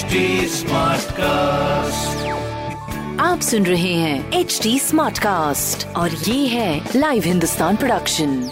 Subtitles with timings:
[0.00, 0.06] HD
[1.12, 2.28] cast
[3.20, 8.50] आप सुन रहे हैं एच डी स्मार्ट कास्ट और ये है लाइव हिंदुस्तान प्रोडक्शन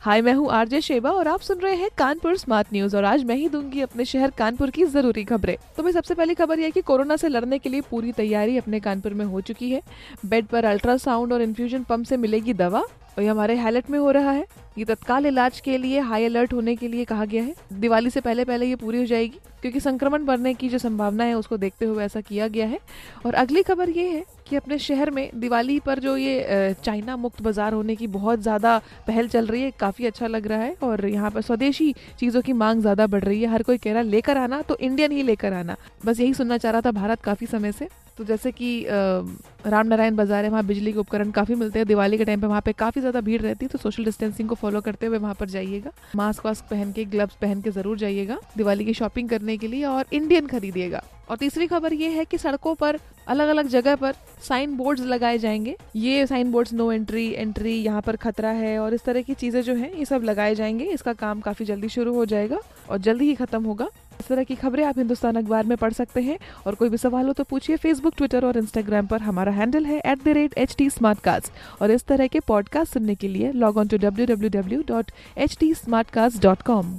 [0.00, 3.24] हाय मैं हूँ आरजे शेबा और आप सुन रहे हैं कानपुर स्मार्ट न्यूज़ और आज
[3.24, 6.70] मैं ही दूँगी अपने शहर कानपुर की ज़रूरी खबरें। तो मैं सबसे पहली खबर यह
[6.70, 9.82] कि कोरोना से लड़ने के लिए पूरी तैयारी अपने कानपुर में हो चुकी है।
[10.26, 12.82] बेड पर अल्ट्रासाउंड और इन्फ्यूजन पंप से मिलेगी दवा।
[13.16, 14.44] और ये हमारे हाईलाइट में हो रहा है।
[14.78, 18.20] ये तत्काल इलाज के लिए हाई अलर्ट होने के लिए कहा गया है। दिवाली से
[18.20, 21.84] पहले पहले ये पूरी हो जाएगी, क्योंकि संक्रमण बढ़ने की जो संभावना है, उसको देखते
[21.84, 22.78] हुए ऐसा किया गया है।
[23.26, 27.42] और अगली खबर ये है कि अपने शहर में दिवाली पर जो ये चाइना मुक्त
[27.42, 28.76] बाज़ार होने की बहुत ज़्यादा
[29.06, 32.52] पहल चल रही है, काफ़ी अच्छा लग रहा है। और यहाँ पर स्वदेशी चीज़ों की
[32.54, 35.52] मांग ज़्यादा बढ़ रही है। हर कोई कह रहा लेकर आना तो इंडियन ही लेकर
[35.52, 37.88] आना। बस यही सुनना चाह रहा था भारत काफ़ी समय से।
[38.20, 42.18] तो जैसे कि राम नारायण बाज़ार है, वहाँ बिजली के उपकरण काफ़ी मिलते हैं। दिवाली
[42.18, 44.80] के टाइम पे वहाँ पे काफ़ी ज़्यादा भीड़ रहती है तो सोशल डिस्टेंसिंग को फॉलो
[44.80, 48.84] करते हुए वहाँ पर जाइएगा। मास्क वास्क पहन के ग्लव्स पहन के ज़रूर जाइएगा, दिवाली
[48.84, 52.74] की शॉपिंग करने के लिए और इंडियन खरीदिएगा। और तीसरी खबर ये है कि सड़कों
[52.74, 57.74] पर अलग अलग जगह पर साइन बोर्ड्स लगाए जाएँगे। ये sign boards no entry entry
[57.74, 60.84] यहाँ पर खतरा है और इस तरह की चीज़ें जो हैं, ये सब लगाए जाएँगे।
[60.90, 62.58] इसका काम काफ़ी जल्दी शुरू हो जाएगा
[62.90, 63.88] और जल्दी ही खत्म होगा।
[64.30, 67.32] तरह की खबरें आप हिंदुस्तान अखबार में पढ़ सकते हैं। और कोई भी सवाल हो
[67.32, 70.90] तो पूछिए फेसबुक ट्विटर और इंस्टाग्राम पर। हमारा हैंडल है at the rate H T
[70.90, 74.50] smart cast और इस तरह के पॉडकास्ट सुनने के लिए log on to W W
[74.60, 76.98] W dot H T smart cast dot com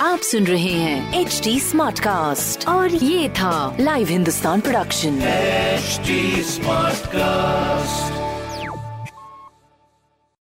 [0.00, 5.18] आप सुन रहे हैं एच टी स्मार्ट कास्ट और ये था live Hindustan production
[5.80, 6.14] HD
[6.46, 7.59] Smartcast.